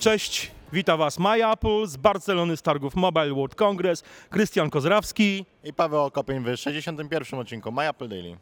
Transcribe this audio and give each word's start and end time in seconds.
Cześć, 0.00 0.50
witam 0.72 0.98
Was 0.98 1.18
Maja 1.18 1.52
Apple 1.52 1.86
z 1.86 1.96
Barcelony 1.96 2.56
z 2.56 2.62
targów 2.62 2.94
Mobile 2.94 3.34
World 3.34 3.54
Congress, 3.54 4.02
Krystian 4.30 4.70
Kozrawski. 4.70 5.46
I 5.64 5.72
Paweł 5.72 6.00
Okopień 6.00 6.44
w 6.44 6.56
61. 6.56 7.40
odcinku 7.40 7.72
My 7.72 7.88
Apple 7.88 8.08
Daily. 8.08 8.36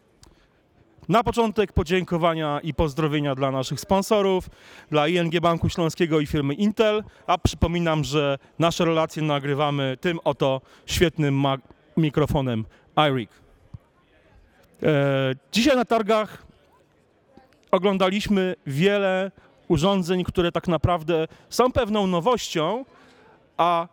Na 1.09 1.25
początek 1.25 1.73
podziękowania 1.73 2.61
i 2.63 2.75
pozdrowienia 2.75 3.35
dla 3.35 3.51
naszych 3.51 3.81
sponsorów, 3.81 4.51
dla 4.91 5.09
ING 5.09 5.41
Banku 5.41 5.69
Śląskiego 5.69 6.21
i 6.21 6.27
firmy 6.27 6.55
Intel, 6.55 7.05
a 7.27 7.39
przypominam, 7.39 8.05
że 8.05 8.39
nasze 8.59 8.85
relacje 8.85 9.23
nagrywamy 9.23 9.97
tym 10.01 10.21
oto 10.25 10.61
świetnym 10.87 11.45
mikrofonem 11.97 12.65
iRig. 13.11 13.31
E, 14.83 15.35
dzisiaj 15.53 15.77
na 15.77 15.85
targach 15.85 16.47
oglądaliśmy 17.71 18.55
wiele 18.67 19.31
urządzeń, 19.69 20.25
które 20.25 20.53
tak 20.53 20.69
naprawdę 20.69 21.29
są 21.51 21.73
pewną 21.73 22.07
nowością, 22.07 22.85
a 23.57 23.89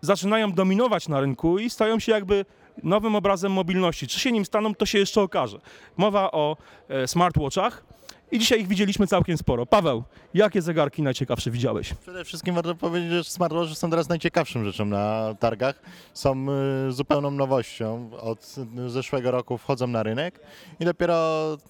zaczynają 0.00 0.52
dominować 0.52 1.08
na 1.08 1.20
rynku 1.20 1.58
i 1.58 1.70
stają 1.70 1.98
się 1.98 2.12
jakby 2.12 2.44
nowym 2.82 3.14
obrazem 3.14 3.52
mobilności. 3.52 4.06
Czy 4.06 4.20
się 4.20 4.32
nim 4.32 4.44
staną, 4.44 4.74
to 4.74 4.86
się 4.86 4.98
jeszcze 4.98 5.20
okaże. 5.20 5.58
Mowa 5.96 6.30
o 6.30 6.56
e, 6.88 7.08
smartwatchach 7.08 7.84
i 8.32 8.38
dzisiaj 8.38 8.60
ich 8.60 8.68
widzieliśmy 8.68 9.06
całkiem 9.06 9.38
sporo. 9.38 9.66
Paweł, 9.66 10.02
jakie 10.34 10.62
zegarki 10.62 11.02
najciekawsze 11.02 11.50
widziałeś? 11.50 11.94
Przede 11.94 12.24
wszystkim 12.24 12.54
warto 12.54 12.74
powiedzieć, 12.74 13.10
że 13.10 13.24
smartwatche 13.24 13.74
są 13.74 13.90
teraz 13.90 14.08
najciekawszą 14.08 14.64
rzeczą 14.64 14.84
na 14.84 15.34
targach. 15.40 15.82
Są 16.14 16.46
y, 16.88 16.92
zupełną 16.92 17.30
nowością. 17.30 18.10
Od 18.20 18.56
zeszłego 18.86 19.30
roku 19.30 19.58
wchodzą 19.58 19.86
na 19.86 20.02
rynek 20.02 20.40
i 20.80 20.84
dopiero 20.84 21.16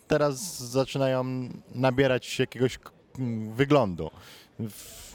teraz 0.09 0.61
zaczynają 0.61 1.25
nabierać 1.75 2.39
jakiegoś 2.39 2.79
wyglądu. 3.55 4.11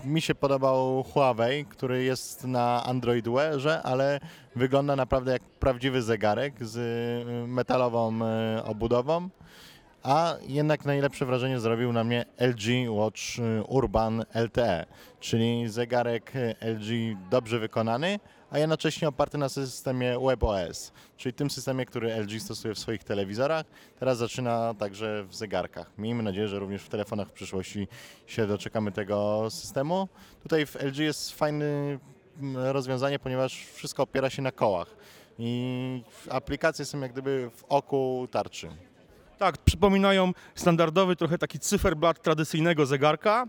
Mi 0.06 0.22
się 0.22 0.36
podobał 0.36 1.04
Huawei, 1.04 1.66
który 1.66 2.04
jest 2.04 2.44
na 2.44 2.84
Android 2.84 3.30
Wearze, 3.30 3.82
ale 3.84 4.20
wygląda 4.56 4.96
naprawdę 4.96 5.32
jak 5.32 5.42
prawdziwy 5.42 6.02
zegarek 6.02 6.66
z 6.66 6.78
y, 6.78 7.48
metalową 7.48 8.20
y, 8.58 8.64
obudową. 8.64 9.30
A 10.04 10.36
jednak 10.48 10.86
najlepsze 10.86 11.26
wrażenie 11.26 11.60
zrobił 11.60 11.94
na 11.94 12.04
mnie 12.04 12.26
LG 12.40 12.90
Watch 12.90 13.40
y, 13.40 13.64
Urban 13.64 14.24
LTE, 14.34 14.86
czyli 15.20 15.70
zegarek 15.70 16.34
LG 16.62 17.18
dobrze 17.30 17.60
wykonany, 17.60 18.20
a 18.52 18.60
jednocześnie 18.60 19.08
oparty 19.08 19.38
na 19.38 19.50
systemie 19.50 20.20
WebOS, 20.20 20.92
czyli 21.18 21.34
tym 21.34 21.50
systemie, 21.50 21.86
który 21.86 22.16
LG 22.16 22.42
stosuje 22.42 22.76
w 22.76 22.80
swoich 22.80 23.04
telewizorach. 23.04 23.66
Teraz 24.00 24.18
zaczyna 24.18 24.74
także 24.74 25.24
w 25.24 25.36
zegarkach. 25.36 25.92
Miejmy 25.98 26.24
nadzieję, 26.24 26.48
że 26.48 26.60
również 26.60 26.84
w 26.84 26.90
telefonach 26.90 27.28
w 27.28 27.32
przyszłości 27.32 27.88
się 28.28 28.48
doczekamy 28.48 28.92
tego 28.92 29.48
systemu. 29.50 30.08
Tutaj 30.44 30.66
w 30.66 30.76
LG 30.76 30.98
jest 30.98 31.34
fajne 31.34 31.66
rozwiązanie, 32.54 33.20
ponieważ 33.20 33.66
wszystko 33.74 34.04
opiera 34.04 34.30
się 34.30 34.42
na 34.42 34.52
kołach 34.52 34.96
i 35.40 36.04
aplikacje 36.30 36.86
są 36.86 37.00
jak 37.00 37.12
gdyby 37.12 37.50
w 37.56 37.64
oku 37.64 38.28
tarczy. 38.32 38.70
Tak, 39.38 39.58
przypominają 39.58 40.32
standardowy 40.56 41.16
trochę 41.16 41.38
taki 41.38 41.60
cyferblat 41.60 42.22
tradycyjnego 42.22 42.86
zegarka. 42.86 43.46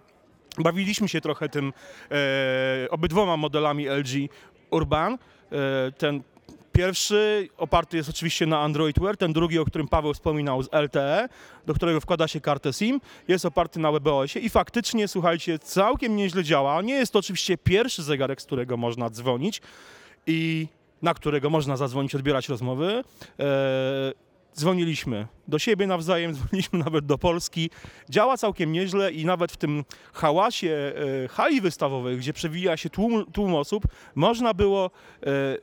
Bawiliśmy 0.59 1.09
się 1.09 1.21
trochę 1.21 1.49
tym 1.49 1.73
e, 2.11 2.91
obydwoma 2.91 3.37
modelami 3.37 3.89
LG 3.89 4.29
Urban. 4.71 5.13
E, 5.13 5.93
ten 5.93 6.23
pierwszy 6.73 7.49
oparty 7.57 7.97
jest 7.97 8.09
oczywiście 8.09 8.47
na 8.47 8.61
Android 8.61 8.99
Wear, 8.99 9.17
ten 9.17 9.33
drugi, 9.33 9.59
o 9.59 9.65
którym 9.65 9.89
Paweł 9.89 10.15
wspominał 10.15 10.63
z 10.63 10.69
LTE, 10.73 11.29
do 11.67 11.75
którego 11.75 12.01
wkłada 12.01 12.29
się 12.29 12.41
kartę 12.41 12.73
SIM, 12.73 13.01
jest 13.29 13.45
oparty 13.45 13.81
na 13.81 13.93
WebOSie 13.93 14.41
i 14.41 14.49
faktycznie, 14.49 15.09
słuchajcie, 15.09 15.59
całkiem 15.59 16.17
nieźle 16.17 16.45
działa. 16.45 16.83
Nie 16.83 16.95
jest 16.95 17.13
to 17.13 17.19
oczywiście 17.19 17.59
pierwszy 17.59 18.03
zegarek, 18.03 18.43
z 18.43 18.45
którego 18.45 18.77
można 18.77 19.11
dzwonić 19.11 19.61
i 20.27 20.69
na 21.03 21.15
którego 21.15 21.51
można 21.51 21.77
zadzwonić, 21.77 22.15
odbierać 22.15 22.49
rozmowy. 22.49 23.05
Dzwoniliśmy 24.59 25.27
do 25.49 25.59
siebie 25.59 25.87
nawzajem, 25.87 26.35
dzwoniliśmy 26.37 26.79
nawet 26.79 27.07
do 27.07 27.19
Polski. 27.19 27.71
Działa 28.11 28.37
całkiem 28.37 28.73
nieźle 28.73 29.13
i 29.13 29.25
nawet 29.25 29.53
w 29.53 29.57
tym 29.57 29.85
hałasie 30.13 30.93
e, 31.25 31.29
hali 31.29 31.61
wystawowej, 31.61 32.19
gdzie 32.19 32.33
przewija 32.33 32.77
się 32.77 32.91
tłum, 32.91 33.33
tłum 33.33 33.55
osób, 33.55 33.85
można 34.15 34.55
było 34.55 34.91
e, 35.27 35.57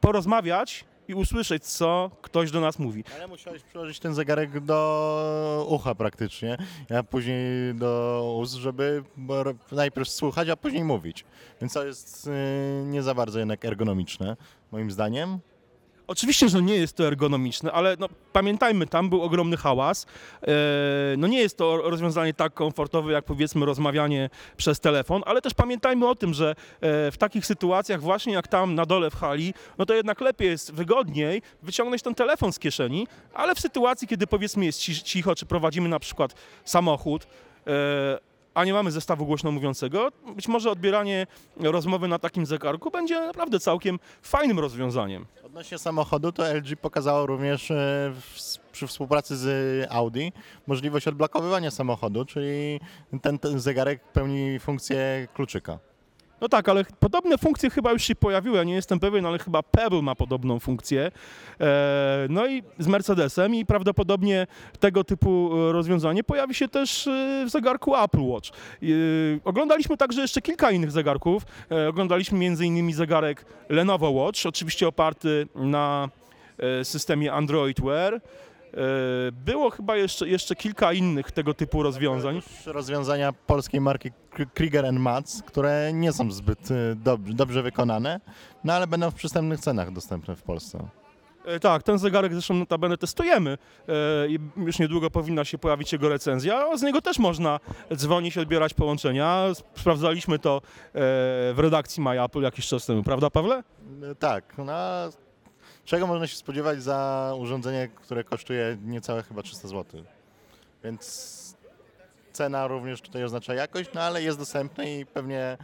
porozmawiać 0.00 0.84
i 1.08 1.14
usłyszeć, 1.14 1.64
co 1.64 2.10
ktoś 2.22 2.50
do 2.50 2.60
nas 2.60 2.78
mówi. 2.78 3.04
Ale 3.16 3.26
musiałeś 3.26 3.62
przyłożyć 3.62 3.98
ten 3.98 4.14
zegarek 4.14 4.60
do 4.60 5.66
ucha 5.68 5.94
praktycznie, 5.94 6.56
a 6.98 7.02
później 7.02 7.74
do 7.74 8.34
ust, 8.40 8.54
żeby 8.54 9.04
najpierw 9.72 10.08
słuchać, 10.08 10.48
a 10.48 10.56
później 10.56 10.84
mówić. 10.84 11.24
Więc 11.60 11.72
to 11.72 11.86
jest 11.86 12.26
y, 12.26 12.84
nie 12.84 13.02
za 13.02 13.14
bardzo 13.14 13.38
jednak 13.38 13.64
ergonomiczne, 13.64 14.36
moim 14.72 14.90
zdaniem. 14.90 15.38
Oczywiście, 16.08 16.48
że 16.48 16.62
nie 16.62 16.74
jest 16.74 16.96
to 16.96 17.04
ergonomiczne, 17.06 17.72
ale 17.72 17.96
no, 17.98 18.08
pamiętajmy, 18.32 18.86
tam 18.86 19.10
był 19.10 19.22
ogromny 19.22 19.56
hałas. 19.56 20.06
E, 20.42 20.46
no 21.18 21.26
nie 21.26 21.38
jest 21.40 21.56
to 21.58 21.76
rozwiązanie 21.76 22.34
tak 22.34 22.54
komfortowe, 22.54 23.12
jak 23.12 23.24
powiedzmy 23.24 23.66
rozmawianie 23.66 24.30
przez 24.56 24.80
telefon, 24.80 25.22
ale 25.26 25.42
też 25.42 25.54
pamiętajmy 25.54 26.08
o 26.08 26.14
tym, 26.14 26.34
że 26.34 26.50
e, 26.50 26.54
w 27.10 27.16
takich 27.18 27.46
sytuacjach, 27.46 28.00
właśnie 28.00 28.32
jak 28.32 28.48
tam 28.48 28.74
na 28.74 28.86
dole 28.86 29.10
w 29.10 29.14
hali, 29.16 29.54
no 29.78 29.86
to 29.86 29.94
jednak 29.94 30.20
lepiej 30.20 30.48
jest, 30.48 30.72
wygodniej 30.72 31.42
wyciągnąć 31.62 32.02
ten 32.02 32.14
telefon 32.14 32.52
z 32.52 32.58
kieszeni, 32.58 33.06
ale 33.34 33.54
w 33.54 33.60
sytuacji, 33.60 34.08
kiedy 34.08 34.26
powiedzmy 34.26 34.64
jest 34.64 34.80
ci- 34.80 35.02
cicho, 35.02 35.34
czy 35.34 35.46
prowadzimy 35.46 35.88
na 35.88 35.98
przykład 35.98 36.34
samochód, 36.64 37.26
e, 37.66 38.27
a 38.58 38.64
nie 38.64 38.72
mamy 38.72 38.90
zestawu 38.90 39.26
głośno 39.26 39.52
mówiącego, 39.52 40.08
być 40.36 40.48
może 40.48 40.70
odbieranie 40.70 41.26
rozmowy 41.56 42.08
na 42.08 42.18
takim 42.18 42.46
zegarku 42.46 42.90
będzie 42.90 43.20
naprawdę 43.20 43.60
całkiem 43.60 43.98
fajnym 44.22 44.58
rozwiązaniem. 44.58 45.26
Odnośnie 45.44 45.78
samochodu, 45.78 46.32
to 46.32 46.54
LG 46.54 46.76
pokazało 46.80 47.26
również 47.26 47.70
e, 47.70 48.12
przy 48.72 48.86
współpracy 48.86 49.36
z 49.36 49.86
Audi 49.90 50.32
możliwość 50.66 51.08
odblokowywania 51.08 51.70
samochodu, 51.70 52.24
czyli 52.24 52.80
ten, 53.22 53.38
ten 53.38 53.60
zegarek 53.60 54.02
pełni 54.12 54.58
funkcję 54.58 55.28
kluczyka. 55.34 55.78
No 56.40 56.48
tak, 56.48 56.68
ale 56.68 56.84
podobne 57.00 57.38
funkcje 57.38 57.70
chyba 57.70 57.92
już 57.92 58.02
się 58.02 58.14
pojawiły, 58.14 58.56
ja 58.56 58.64
nie 58.64 58.74
jestem 58.74 59.00
pewien, 59.00 59.26
ale 59.26 59.38
chyba 59.38 59.62
Pebble 59.62 60.02
ma 60.02 60.14
podobną 60.14 60.58
funkcję. 60.58 61.10
E, 61.60 62.26
no 62.30 62.46
i 62.46 62.62
z 62.78 62.86
Mercedesem 62.86 63.54
i 63.54 63.66
prawdopodobnie 63.66 64.46
tego 64.80 65.04
typu 65.04 65.50
e, 65.68 65.72
rozwiązanie 65.72 66.24
pojawi 66.24 66.54
się 66.54 66.68
też 66.68 67.06
e, 67.06 67.44
w 67.46 67.50
zegarku 67.50 67.96
Apple 67.96 68.22
Watch. 68.22 68.50
Oglądaliśmy 69.44 69.96
także 69.96 70.20
jeszcze 70.20 70.42
kilka 70.42 70.70
innych 70.70 70.90
zegarków. 70.90 71.42
Oglądaliśmy 71.88 72.46
m.in. 72.46 72.92
zegarek 72.92 73.44
Lenovo 73.68 74.10
Watch, 74.10 74.46
oczywiście 74.46 74.88
oparty 74.88 75.46
na 75.54 76.08
systemie 76.82 77.32
Android 77.32 77.80
Wear. 77.80 78.20
E, 78.74 79.32
Było 79.32 79.70
chyba 79.70 79.96
jeszcze, 79.96 80.28
jeszcze 80.28 80.54
kilka 80.56 80.92
innych 80.92 81.32
tego 81.32 81.54
typu 81.54 81.82
rozwiązań. 81.82 82.42
Rozwiązania 82.66 83.32
polskiej 83.32 83.80
marki 83.80 84.10
Krieger 84.54 84.92
Mats, 84.92 85.42
które 85.46 85.90
nie 85.92 86.12
są 86.12 86.30
zbyt 86.32 86.70
e, 86.70 86.74
dob- 86.96 87.32
dobrze 87.32 87.62
wykonane, 87.62 88.20
no 88.64 88.72
ale 88.72 88.86
będą 88.86 89.10
w 89.10 89.14
przystępnych 89.14 89.60
cenach 89.60 89.92
dostępne 89.92 90.36
w 90.36 90.42
Polsce. 90.42 90.88
E, 91.44 91.60
Tak, 91.60 91.82
ten 91.82 91.98
zegarek 91.98 92.32
zresztą 92.32 92.54
notabene 92.54 92.96
testujemy 92.96 93.58
i 94.28 94.38
już 94.56 94.78
niedługo 94.78 95.10
powinna 95.10 95.44
się 95.44 95.58
pojawić 95.58 95.92
jego 95.92 96.08
recenzja. 96.08 96.76
Z 96.76 96.82
niego 96.82 97.02
też 97.02 97.18
można 97.18 97.60
dzwonić, 97.94 98.38
odbierać 98.38 98.74
połączenia. 98.74 99.44
Sprawdzaliśmy 99.74 100.38
to 100.38 100.60
w 100.94 101.54
redakcji 101.58 102.02
My 102.02 102.22
Apple 102.24 102.42
jakiś 102.42 102.66
czas 102.66 102.86
temu, 102.86 103.02
prawda 103.02 103.30
Pawle? 103.30 103.62
Tak, 104.18 104.58
no 104.58 104.64
czego 105.88 106.06
można 106.06 106.26
się 106.26 106.36
spodziewać 106.36 106.82
za 106.82 107.32
urządzenie, 107.38 107.88
które 107.88 108.24
kosztuje 108.24 108.76
niecałe 108.84 109.22
chyba 109.22 109.42
300 109.42 109.68
zł? 109.68 110.02
Więc 110.84 111.56
cena 112.32 112.66
również 112.66 113.00
tutaj 113.00 113.24
oznacza 113.24 113.54
jakość, 113.54 113.90
no 113.94 114.00
ale 114.00 114.22
jest 114.22 114.38
dostępne 114.38 114.98
i 114.98 115.06
pewnie 115.06 115.40
e, 115.40 115.58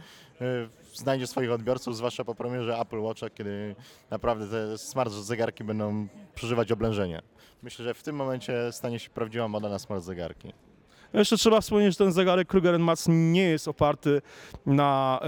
znajdzie 0.93 1.27
swoich 1.27 1.51
odbiorców, 1.51 1.97
zwłaszcza 1.97 2.23
po 2.23 2.35
premierze 2.35 2.79
Apple 2.79 2.99
Watcha, 2.99 3.29
kiedy 3.29 3.75
naprawdę 4.09 4.47
te 4.47 4.77
smart 4.77 5.11
zegarki 5.11 5.63
będą 5.63 6.07
przeżywać 6.35 6.71
oblężenie. 6.71 7.21
Myślę, 7.63 7.85
że 7.85 7.93
w 7.93 8.03
tym 8.03 8.15
momencie 8.15 8.71
stanie 8.71 8.99
się 8.99 9.09
prawdziwa 9.09 9.47
moda 9.47 9.69
na 9.69 9.79
smart 9.79 10.03
zegarki. 10.03 10.53
Jeszcze 11.13 11.37
trzeba 11.37 11.61
wspomnieć, 11.61 11.91
że 11.91 11.97
ten 11.97 12.11
zegarek 12.11 12.47
Kruger 12.47 12.79
Mats 12.79 13.05
nie 13.09 13.43
jest 13.43 13.67
oparty 13.67 14.21
na 14.65 15.19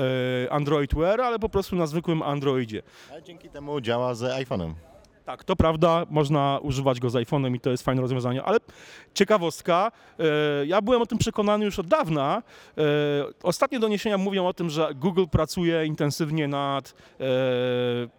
e, 0.47 0.51
Android 0.51 0.95
Wear, 0.95 1.21
ale 1.21 1.39
po 1.39 1.49
prostu 1.49 1.75
na 1.75 1.87
zwykłym 1.87 2.21
Androidzie. 2.21 2.81
Ale 3.11 3.23
dzięki 3.23 3.49
temu 3.49 3.81
działa 3.81 4.13
z 4.15 4.21
iPhone'em. 4.21 4.73
Tak, 5.25 5.43
to 5.43 5.55
prawda, 5.55 6.05
można 6.09 6.59
używać 6.61 6.99
go 6.99 7.09
z 7.09 7.13
iPhone'em 7.13 7.55
i 7.55 7.59
to 7.59 7.69
jest 7.69 7.83
fajne 7.83 8.01
rozwiązanie, 8.01 8.43
ale 8.43 8.57
ciekawostka, 9.13 9.91
e, 10.19 10.65
ja 10.65 10.81
byłem 10.81 11.01
o 11.01 11.05
tym 11.05 11.17
przekonany 11.17 11.65
już 11.65 11.79
od 11.79 11.87
dawna. 11.87 12.43
E, 12.77 12.81
Ostatnie 13.43 13.79
doniesienia 13.79 14.17
mówią 14.17 14.47
o 14.47 14.53
tym, 14.53 14.69
że 14.69 14.89
Google 14.95 15.25
pracuje 15.31 15.85
intensywnie 15.85 16.47
nad 16.47 16.93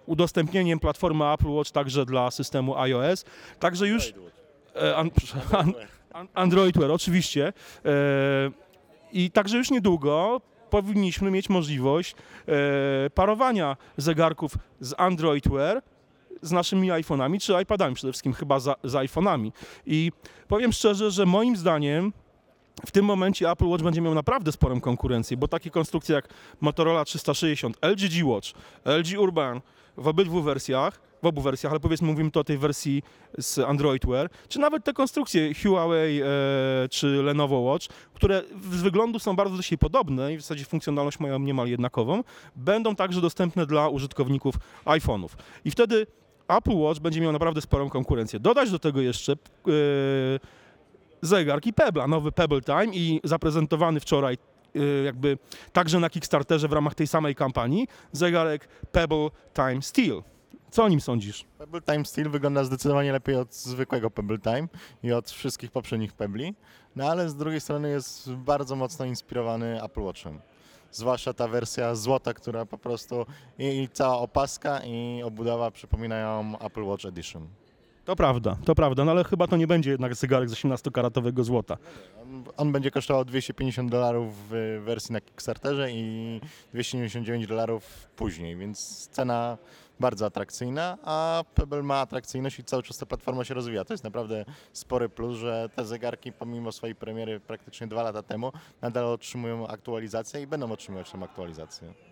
udostępnieniem 0.07 0.79
platformy 0.79 1.33
Apple 1.33 1.49
Watch 1.51 1.71
także 1.71 2.05
dla 2.05 2.31
systemu 2.31 2.77
iOS. 2.77 3.25
Także 3.59 3.89
już... 3.89 4.13
e, 4.77 4.97
an- 4.97 5.11
an- 5.53 5.59
An- 5.61 5.75
Android 6.35 6.79
Wear, 6.79 6.91
oczywiście. 6.91 7.53
E, 7.85 7.91
I 9.13 9.31
także 9.31 9.59
już 9.59 9.71
niedługo 9.71 10.41
powinniśmy 10.71 11.31
mieć 11.31 11.49
możliwość 11.49 12.15
e, 12.49 13.11
parowania 13.11 13.77
zegarków 13.97 14.53
z 14.81 14.95
Android 14.99 15.49
Wear 15.49 15.83
z 16.43 16.53
naszymi 16.53 16.89
iPhone'ami 16.89 17.41
czy 17.41 17.63
iPadami, 17.63 17.95
przede 17.95 18.13
wszystkim 18.13 18.33
chyba 18.33 18.61
za, 18.61 18.75
z 18.85 18.93
iPhone'ami. 18.93 19.53
I 19.87 20.13
powiem 20.49 20.73
szczerze, 20.73 21.11
że 21.11 21.27
moim 21.27 21.57
zdaniem 21.57 22.13
w 22.87 22.91
tym 22.91 23.05
momencie 23.05 23.51
Apple 23.51 23.67
Watch 23.67 23.85
będzie 23.85 24.01
miał 24.01 24.15
naprawdę 24.15 24.53
sporą 24.53 24.81
konkurencję, 24.81 25.37
bo 25.37 25.49
takie 25.49 25.71
konstrukcje 25.71 26.15
jak 26.15 26.29
Motorola 26.61 27.05
360, 27.05 27.77
LG 27.83 28.09
G 28.09 28.25
Watch, 28.25 28.49
LG 28.85 29.21
Urban 29.21 29.61
w 29.99 30.09
obydwu 30.09 30.43
wersjach, 30.43 31.01
w 31.23 31.27
obu 31.27 31.41
wersjach, 31.41 31.73
ale 31.73 31.81
powiedzmy 31.81 32.07
mówimy 32.09 32.31
tu 32.31 32.41
o 32.41 32.45
tej 32.45 32.59
wersji 32.59 33.03
z 33.39 33.59
Android 33.59 34.07
Wear, 34.07 34.31
czy 34.49 34.59
nawet 34.59 34.85
te 34.85 34.93
konstrukcje 34.93 35.55
Huawei 35.55 36.21
e, 36.23 36.27
czy 36.91 37.07
Lenovo 37.07 37.59
Watch, 37.59 37.87
które 38.15 38.43
z 38.73 38.83
wyglądu 38.83 39.19
są 39.19 39.37
bardzo 39.37 39.57
do 39.57 39.63
siebie 39.63 39.79
podobne 39.79 40.33
i 40.33 40.37
w 40.37 40.41
zasadzie 40.41 40.65
funkcjonalność 40.65 41.21
mają 41.21 41.39
niemal 41.39 41.69
jednakową, 41.69 42.25
będą 42.57 42.97
także 42.97 43.21
dostępne 43.21 43.67
dla 43.67 43.89
użytkowników 43.89 44.55
iPhone'ów. 44.85 45.29
I 45.65 45.71
wtedy 45.71 46.07
Apple 46.49 46.77
Watch 46.77 47.01
będzie 47.01 47.21
miał 47.21 47.33
naprawdę 47.33 47.61
sporą 47.61 47.91
konkurencję. 47.91 48.41
Dodać 48.41 48.71
do 48.71 48.79
tego 48.79 49.01
jeszcze 49.01 49.33
e, 49.33 49.37
zegarki 51.23 51.73
Pebble'a, 51.73 52.09
nowy 52.09 52.33
Pebble 52.33 52.61
Time 52.61 52.87
i 52.93 53.21
zaprezentowany 53.25 54.01
wczoraj 54.01 54.39
jakby 55.05 55.39
także 55.73 56.01
na 56.01 56.11
Kickstarterze 56.11 56.69
w 56.69 56.73
ramach 56.73 56.95
tej 56.95 57.07
samej 57.07 57.35
kampanii 57.35 57.89
zegarek 58.13 58.69
Pebble 58.93 59.31
Time 59.55 59.83
Steel. 59.83 60.23
Co 60.71 60.85
o 60.85 60.89
nim 60.89 61.01
sądzisz? 61.01 61.45
Pebble 61.59 61.81
Time 61.81 62.05
Steel 62.05 62.31
wygląda 62.31 62.65
zdecydowanie 62.65 63.13
lepiej 63.13 63.37
od 63.37 63.55
zwykłego 63.55 64.11
Pebble 64.11 64.39
Time 64.39 64.69
i 65.03 65.13
od 65.13 65.31
wszystkich 65.31 65.71
poprzednich 65.71 66.13
Pebbli, 66.13 66.55
no 66.97 67.11
ale 67.11 67.29
z 67.29 67.37
drugiej 67.37 67.61
strony 67.61 67.91
jest 67.91 68.33
bardzo 68.33 68.77
mocno 68.77 69.05
inspirowany 69.05 69.83
Apple 69.83 70.01
Watchem. 70.01 70.41
Zwłaszcza 70.91 71.33
ta 71.33 71.49
wersja 71.49 71.95
złota, 71.95 72.35
która 72.35 72.67
po 72.67 72.79
prostu 72.79 73.27
i, 73.59 73.83
i 73.83 73.89
cała 73.89 74.19
opaska 74.19 74.81
i 74.85 75.23
obudowa 75.23 75.71
przypominają 75.71 76.59
Apple 76.59 76.85
Watch 76.85 77.05
Edition. 77.05 77.49
To 78.09 78.17
prawda, 78.17 78.57
to 78.65 78.75
prawda, 78.75 79.05
no 79.05 79.11
ale 79.11 79.25
chyba 79.25 79.47
to 79.47 79.57
nie 79.57 79.67
będzie 79.67 79.91
jednak 79.91 80.15
zegarek 80.15 80.51
z 80.51 80.55
18-karatowego 80.55 81.45
złota. 81.45 81.77
On, 82.57 82.73
będzie 82.73 82.91
kosztował 82.91 83.25
250 83.25 83.91
dolarów 83.91 84.35
w 84.51 84.83
wersji 84.85 85.13
na 85.13 85.21
Kickstarterze 85.21 85.93
i 85.93 86.41
299 86.73 87.47
dolarów 87.47 88.09
później, 88.17 88.57
więc 88.57 89.09
cena 89.09 89.59
bardzo 90.01 90.27
atrakcyjna, 90.27 90.99
a 91.05 91.45
Pebble 91.55 91.83
ma 91.83 92.01
atrakcyjność 92.01 92.59
i 92.59 92.65
cały 92.65 92.83
czas 92.83 92.99
ta 92.99 93.07
platforma 93.07 93.45
się 93.45 93.55
rozwija. 93.55 93.85
To 93.85 93.95
jest 93.95 94.05
naprawdę 94.05 94.45
spory 94.73 95.09
plus, 95.09 95.39
że 95.39 95.69
te 95.77 95.85
zegarki 95.85 96.33
pomimo 96.33 96.73
swojej 96.73 96.95
premiery 96.95 97.41
praktycznie 97.41 97.87
dwa 97.87 98.03
lata 98.03 98.23
temu 98.23 98.53
nadal 98.83 99.05
otrzymują 99.05 99.67
aktualizację 99.67 100.43
i 100.43 100.47
będą 100.47 100.73
otrzymywać 100.73 101.11
tę 101.11 101.19
aktualizację. 101.25 102.08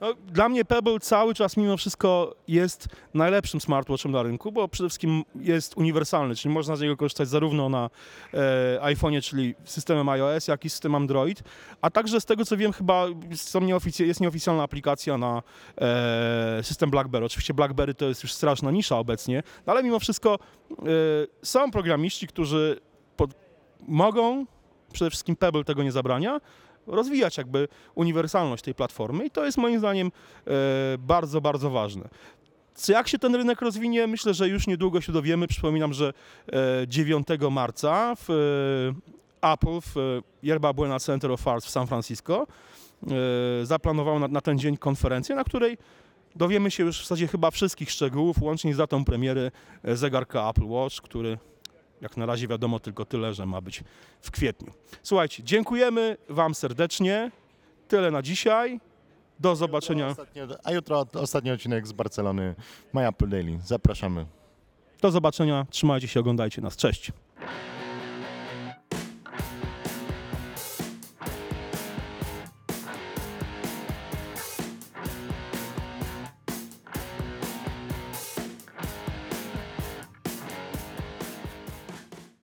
No, 0.00 0.14
dla 0.26 0.48
mnie 0.48 0.64
Pebble 0.64 1.00
cały 1.00 1.34
czas 1.34 1.56
mimo 1.56 1.76
wszystko 1.76 2.34
jest 2.48 2.88
najlepszym 3.14 3.60
smartwatchem 3.60 4.12
na 4.12 4.22
rynku, 4.22 4.52
bo 4.52 4.68
przede 4.68 4.88
wszystkim 4.88 5.22
jest 5.34 5.76
uniwersalny, 5.76 6.36
czyli 6.36 6.54
można 6.54 6.76
z 6.76 6.80
niego 6.80 6.96
korzystać 6.96 7.28
zarówno 7.28 7.68
na 7.68 7.90
e, 8.34 8.78
iPhone'ie, 8.82 9.22
czyli 9.22 9.54
systemem 9.64 10.08
iOS, 10.08 10.48
jak 10.48 10.64
i 10.64 10.70
systemem 10.70 11.02
Android, 11.02 11.42
a 11.80 11.90
także 11.90 12.20
z 12.20 12.24
tego 12.24 12.44
co 12.44 12.56
wiem 12.56 12.72
chyba 12.72 13.06
są 13.34 13.60
jest 13.98 14.20
nieoficjalna 14.20 14.62
aplikacja 14.62 15.18
na 15.18 15.42
e, 15.80 16.60
system 16.62 16.90
BlackBerry. 16.90 17.26
Oczywiście 17.26 17.54
BlackBerry 17.54 17.94
to 17.94 18.04
jest 18.04 18.22
już 18.22 18.32
straszna 18.32 18.70
nisza 18.70 18.98
obecnie, 18.98 19.42
no, 19.66 19.72
ale 19.72 19.82
mimo 19.82 19.98
wszystko 19.98 20.38
e, 20.78 20.84
są 21.42 21.70
programiści, 21.70 22.26
którzy 22.26 22.80
pod, 23.16 23.30
mogą, 23.88 24.46
przede 24.92 25.10
wszystkim 25.10 25.36
Pebble 25.36 25.64
tego 25.64 25.82
nie 25.82 25.92
zabrania, 25.92 26.40
rozwijać 26.88 27.38
jakby 27.38 27.68
uniwersalność 27.94 28.64
tej 28.64 28.74
platformy 28.74 29.26
i 29.26 29.30
to 29.30 29.44
jest 29.44 29.58
moim 29.58 29.78
zdaniem 29.78 30.06
e, 30.46 30.50
bardzo, 30.98 31.40
bardzo 31.40 31.70
ważne. 31.70 32.08
Co- 32.74 32.92
Jak 32.92 33.08
się 33.08 33.18
ten 33.18 33.34
rynek 33.34 33.60
rozwinie? 33.62 34.06
Myślę, 34.06 34.34
że 34.34 34.48
już 34.48 34.66
niedługo 34.66 35.00
się 35.00 35.12
dowiemy. 35.12 35.46
Przypominam, 35.48 35.92
że 35.92 36.12
e, 36.52 36.52
9 36.88 37.28
marca 37.50 38.14
w 38.14 38.30
e, 39.42 39.52
Apple 39.52 39.80
w 39.80 39.96
e, 39.96 40.00
Yerba 40.42 40.72
Buena 40.72 40.98
Center 40.98 41.30
of 41.30 41.48
Arts 41.48 41.66
w 41.66 41.70
San 41.70 41.86
Francisco 41.86 42.46
e, 43.62 43.66
zaplanował 43.66 44.18
na, 44.18 44.28
na 44.28 44.40
ten 44.40 44.58
dzień 44.58 44.76
konferencję, 44.76 45.36
na 45.36 45.44
której 45.44 45.78
dowiemy 46.36 46.70
się 46.70 46.84
już 46.84 46.98
w 46.98 47.02
zasadzie 47.02 47.26
chyba 47.28 47.50
wszystkich 47.50 47.90
szczegółów, 47.90 48.42
łącznie 48.42 48.74
z 48.74 48.76
datą 48.76 49.04
premiery 49.04 49.50
e, 49.84 49.96
zegarka 49.96 50.50
Apple 50.50 50.64
Watch, 50.66 50.96
który 51.00 51.38
jak 52.00 52.16
na 52.16 52.26
razie 52.26 52.48
wiadomo 52.48 52.80
tylko 52.80 53.04
tyle, 53.04 53.34
że 53.34 53.46
ma 53.46 53.60
być 53.60 53.84
w 54.20 54.30
kwietniu. 54.30 54.72
Słuchajcie, 55.02 55.42
dziękujemy 55.42 56.16
Wam 56.28 56.54
serdecznie. 56.54 57.30
Tyle 57.88 58.10
na 58.10 58.22
dzisiaj. 58.22 58.80
Do 59.40 59.56
zobaczenia. 59.56 60.06
Ostatnio, 60.08 60.46
a 60.64 60.72
jutro 60.72 61.06
ostatni 61.14 61.50
odcinek 61.50 61.86
z 61.86 61.92
Barcelony 61.92 62.54
Apple 62.94 63.28
Daily. 63.28 63.58
Zapraszamy. 63.64 64.26
Do 65.00 65.10
zobaczenia. 65.10 65.66
Trzymajcie 65.70 66.08
się, 66.08 66.20
oglądajcie 66.20 66.62
nas. 66.62 66.76
Cześć. 66.76 67.12